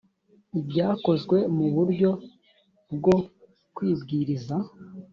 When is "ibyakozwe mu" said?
0.59-1.65